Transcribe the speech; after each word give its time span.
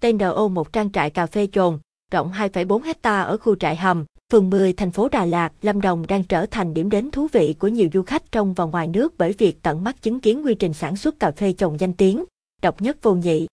TNO 0.00 0.48
một 0.48 0.72
trang 0.72 0.92
trại 0.92 1.10
cà 1.10 1.26
phê 1.26 1.48
trồn, 1.52 1.78
rộng 2.12 2.32
2,4 2.32 2.82
hecta 2.82 3.22
ở 3.22 3.36
khu 3.36 3.54
trại 3.54 3.76
hầm, 3.76 4.04
phường 4.32 4.50
10 4.50 4.72
thành 4.72 4.90
phố 4.90 5.08
Đà 5.08 5.24
Lạt, 5.24 5.52
Lâm 5.62 5.80
Đồng 5.80 6.06
đang 6.06 6.24
trở 6.24 6.46
thành 6.46 6.74
điểm 6.74 6.90
đến 6.90 7.10
thú 7.10 7.28
vị 7.32 7.54
của 7.58 7.68
nhiều 7.68 7.88
du 7.92 8.02
khách 8.02 8.32
trong 8.32 8.54
và 8.54 8.64
ngoài 8.64 8.86
nước 8.86 9.14
bởi 9.18 9.32
việc 9.38 9.62
tận 9.62 9.84
mắt 9.84 10.02
chứng 10.02 10.20
kiến 10.20 10.44
quy 10.44 10.54
trình 10.54 10.72
sản 10.72 10.96
xuất 10.96 11.20
cà 11.20 11.30
phê 11.30 11.52
trồng 11.52 11.80
danh 11.80 11.92
tiếng, 11.92 12.24
độc 12.62 12.82
nhất 12.82 13.02
vô 13.02 13.14
nhị. 13.14 13.46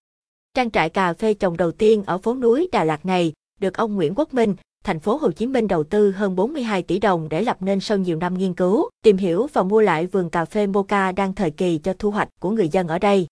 Trang 0.53 0.71
trại 0.71 0.89
cà 0.89 1.13
phê 1.13 1.33
trồng 1.33 1.57
đầu 1.57 1.71
tiên 1.71 2.03
ở 2.05 2.17
phố 2.17 2.35
núi 2.35 2.69
Đà 2.71 2.83
Lạt 2.83 3.05
này 3.05 3.33
được 3.59 3.77
ông 3.77 3.95
Nguyễn 3.95 4.13
Quốc 4.15 4.33
Minh, 4.33 4.55
thành 4.83 4.99
phố 4.99 5.17
Hồ 5.17 5.31
Chí 5.31 5.45
Minh 5.45 5.67
đầu 5.67 5.83
tư 5.83 6.11
hơn 6.11 6.35
42 6.35 6.81
tỷ 6.81 6.99
đồng 6.99 7.29
để 7.29 7.41
lập 7.41 7.57
nên 7.59 7.79
sau 7.79 7.97
nhiều 7.97 8.17
năm 8.17 8.37
nghiên 8.37 8.53
cứu, 8.53 8.89
tìm 9.03 9.17
hiểu 9.17 9.47
và 9.53 9.63
mua 9.63 9.81
lại 9.81 10.07
vườn 10.07 10.29
cà 10.29 10.45
phê 10.45 10.67
Moca 10.67 11.11
đang 11.11 11.33
thời 11.33 11.51
kỳ 11.51 11.77
cho 11.77 11.93
thu 11.99 12.11
hoạch 12.11 12.29
của 12.39 12.51
người 12.51 12.69
dân 12.69 12.87
ở 12.87 12.99
đây. 12.99 13.27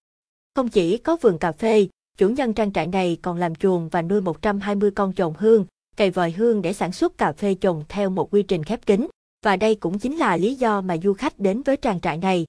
Không 0.56 0.70
chỉ 0.70 0.98
có 0.98 1.18
vườn 1.22 1.38
cà 1.38 1.52
phê, 1.52 1.88
chủ 2.18 2.30
nhân 2.30 2.54
trang 2.54 2.74
trại 2.74 2.88
này 2.88 3.18
còn 3.22 3.38
làm 3.38 3.56
chuồng 3.56 3.90
và 3.90 4.02
nuôi 4.02 4.22
120 4.22 4.92
con 4.92 5.14
chồn 5.14 5.34
hương, 5.38 5.66
cày 5.98 6.12
vòi 6.12 6.32
hương 6.32 6.62
để 6.62 6.74
sản 6.74 6.92
xuất 6.92 7.18
cà 7.18 7.32
phê 7.32 7.56
trồng 7.56 7.84
theo 7.90 8.10
một 8.10 8.34
quy 8.34 8.44
trình 8.44 8.64
khép 8.64 8.86
kín. 8.86 9.08
Và 9.46 9.56
đây 9.56 9.76
cũng 9.76 10.00
chính 10.00 10.18
là 10.18 10.38
lý 10.38 10.56
do 10.56 10.82
mà 10.82 10.98
du 11.04 11.14
khách 11.14 11.40
đến 11.40 11.62
với 11.62 11.78
trang 11.78 12.02
trại 12.02 12.18
này. 12.18 12.46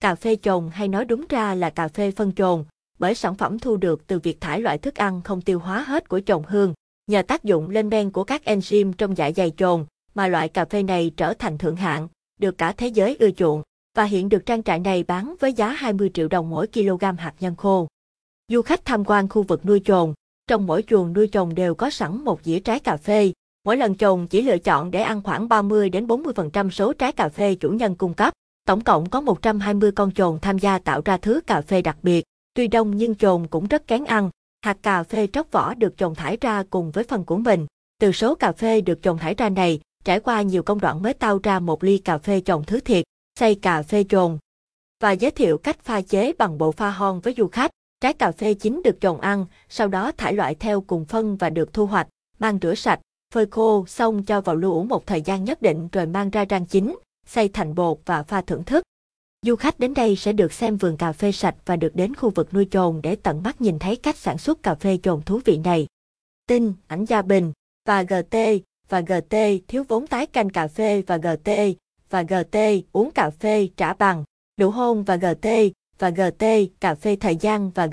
Cà 0.00 0.14
phê 0.14 0.36
trồng 0.36 0.70
hay 0.70 0.88
nói 0.88 1.04
đúng 1.04 1.24
ra 1.28 1.54
là 1.54 1.70
cà 1.70 1.88
phê 1.88 2.10
phân 2.10 2.32
trồn, 2.32 2.64
bởi 2.98 3.14
sản 3.14 3.34
phẩm 3.34 3.58
thu 3.58 3.76
được 3.76 4.06
từ 4.06 4.18
việc 4.18 4.40
thải 4.40 4.60
loại 4.60 4.78
thức 4.78 4.94
ăn 4.94 5.22
không 5.22 5.40
tiêu 5.40 5.58
hóa 5.58 5.82
hết 5.82 6.08
của 6.08 6.20
trồng 6.20 6.42
hương. 6.46 6.74
Nhờ 7.06 7.22
tác 7.22 7.44
dụng 7.44 7.70
lên 7.70 7.88
men 7.88 8.10
của 8.10 8.24
các 8.24 8.42
enzyme 8.44 8.92
trong 8.92 9.16
dạ 9.16 9.30
dày 9.36 9.52
trồn, 9.56 9.84
mà 10.14 10.28
loại 10.28 10.48
cà 10.48 10.64
phê 10.64 10.82
này 10.82 11.10
trở 11.16 11.34
thành 11.34 11.58
thượng 11.58 11.76
hạng, 11.76 12.08
được 12.40 12.58
cả 12.58 12.72
thế 12.72 12.86
giới 12.86 13.16
ưa 13.18 13.30
chuộng, 13.30 13.62
và 13.96 14.04
hiện 14.04 14.28
được 14.28 14.46
trang 14.46 14.62
trại 14.62 14.78
này 14.78 15.02
bán 15.02 15.34
với 15.40 15.52
giá 15.52 15.68
20 15.68 16.10
triệu 16.14 16.28
đồng 16.28 16.50
mỗi 16.50 16.66
kg 16.66 17.04
hạt 17.18 17.34
nhân 17.40 17.56
khô. 17.56 17.88
Du 18.50 18.62
khách 18.62 18.84
tham 18.84 19.04
quan 19.04 19.28
khu 19.28 19.42
vực 19.42 19.66
nuôi 19.66 19.80
chồn, 19.84 20.14
trong 20.48 20.66
mỗi 20.66 20.84
chuồng 20.86 21.12
nuôi 21.12 21.28
chồn 21.32 21.54
đều 21.54 21.74
có 21.74 21.90
sẵn 21.90 22.24
một 22.24 22.40
dĩa 22.44 22.60
trái 22.60 22.78
cà 22.78 22.96
phê. 22.96 23.32
Mỗi 23.64 23.76
lần 23.76 23.94
chồn 23.94 24.26
chỉ 24.26 24.42
lựa 24.42 24.58
chọn 24.58 24.90
để 24.90 25.02
ăn 25.02 25.22
khoảng 25.22 25.48
30 25.48 25.90
đến 25.90 26.06
40% 26.06 26.70
số 26.70 26.92
trái 26.92 27.12
cà 27.12 27.28
phê 27.28 27.54
chủ 27.54 27.70
nhân 27.70 27.94
cung 27.94 28.14
cấp. 28.14 28.32
Tổng 28.66 28.80
cộng 28.80 29.10
có 29.10 29.20
120 29.20 29.92
con 29.92 30.12
chồn 30.12 30.38
tham 30.40 30.58
gia 30.58 30.78
tạo 30.78 31.02
ra 31.04 31.16
thứ 31.16 31.40
cà 31.46 31.60
phê 31.60 31.82
đặc 31.82 31.96
biệt. 32.02 32.24
Tuy 32.54 32.68
đông 32.68 32.96
nhưng 32.96 33.14
chồn 33.14 33.46
cũng 33.46 33.66
rất 33.66 33.86
kén 33.86 34.04
ăn. 34.04 34.30
Hạt 34.62 34.76
cà 34.82 35.02
phê 35.02 35.26
tróc 35.26 35.52
vỏ 35.52 35.74
được 35.74 35.98
chồn 35.98 36.14
thải 36.14 36.36
ra 36.40 36.64
cùng 36.70 36.90
với 36.90 37.04
phần 37.04 37.24
của 37.24 37.36
mình. 37.36 37.66
Từ 38.00 38.12
số 38.12 38.34
cà 38.34 38.52
phê 38.52 38.80
được 38.80 39.02
chồn 39.02 39.18
thải 39.18 39.34
ra 39.34 39.48
này, 39.48 39.80
trải 40.04 40.20
qua 40.20 40.42
nhiều 40.42 40.62
công 40.62 40.80
đoạn 40.80 41.02
mới 41.02 41.14
tao 41.14 41.40
ra 41.42 41.60
một 41.60 41.84
ly 41.84 41.98
cà 41.98 42.18
phê 42.18 42.40
trồn 42.40 42.64
thứ 42.64 42.80
thiệt, 42.80 43.04
xay 43.38 43.54
cà 43.54 43.82
phê 43.82 44.04
chồn 44.08 44.38
Và 45.02 45.12
giới 45.12 45.30
thiệu 45.30 45.58
cách 45.58 45.84
pha 45.84 46.00
chế 46.00 46.32
bằng 46.38 46.58
bộ 46.58 46.72
pha 46.72 46.90
hon 46.90 47.20
với 47.20 47.34
du 47.36 47.48
khách. 47.48 47.70
Trái 48.00 48.12
cà 48.12 48.32
phê 48.32 48.54
chín 48.54 48.80
được 48.84 49.00
trồng 49.00 49.20
ăn, 49.20 49.46
sau 49.68 49.88
đó 49.88 50.12
thải 50.16 50.32
loại 50.32 50.54
theo 50.54 50.80
cùng 50.80 51.04
phân 51.04 51.36
và 51.36 51.50
được 51.50 51.72
thu 51.72 51.86
hoạch, 51.86 52.08
mang 52.38 52.58
rửa 52.62 52.74
sạch, 52.74 53.00
phơi 53.34 53.46
khô 53.46 53.84
xong 53.86 54.24
cho 54.24 54.40
vào 54.40 54.56
lưu 54.56 54.72
ủ 54.72 54.84
một 54.84 55.06
thời 55.06 55.22
gian 55.22 55.44
nhất 55.44 55.62
định 55.62 55.88
rồi 55.92 56.06
mang 56.06 56.30
ra 56.30 56.44
rang 56.50 56.66
chín, 56.66 56.96
xay 57.26 57.48
thành 57.48 57.74
bột 57.74 57.98
và 58.04 58.22
pha 58.22 58.40
thưởng 58.40 58.64
thức. 58.64 58.84
Du 59.46 59.56
khách 59.56 59.80
đến 59.80 59.94
đây 59.94 60.16
sẽ 60.16 60.32
được 60.32 60.52
xem 60.52 60.76
vườn 60.76 60.96
cà 60.96 61.12
phê 61.12 61.32
sạch 61.32 61.54
và 61.66 61.76
được 61.76 61.96
đến 61.96 62.14
khu 62.14 62.30
vực 62.30 62.54
nuôi 62.54 62.68
trồn 62.70 63.00
để 63.02 63.16
tận 63.16 63.42
mắt 63.42 63.60
nhìn 63.60 63.78
thấy 63.78 63.96
cách 63.96 64.16
sản 64.16 64.38
xuất 64.38 64.62
cà 64.62 64.74
phê 64.74 64.98
trồn 65.02 65.22
thú 65.22 65.40
vị 65.44 65.58
này. 65.58 65.86
Tin, 66.46 66.72
ảnh 66.86 67.04
Gia 67.04 67.22
Bình, 67.22 67.52
và 67.86 68.02
GT, 68.02 68.36
và 68.88 69.00
GT 69.00 69.36
thiếu 69.68 69.84
vốn 69.88 70.06
tái 70.06 70.26
canh 70.26 70.50
cà 70.50 70.66
phê 70.66 71.02
và 71.06 71.16
GT, 71.16 71.50
và 72.10 72.22
GT 72.22 72.56
uống 72.92 73.10
cà 73.10 73.30
phê 73.30 73.68
trả 73.76 73.94
bằng, 73.94 74.24
đủ 74.56 74.70
hôn 74.70 75.04
và 75.04 75.16
GT, 75.16 75.48
và 75.98 76.10
GT, 76.10 76.44
cà 76.80 76.94
phê 76.94 77.16
thời 77.16 77.36
gian 77.36 77.70
và 77.70 77.86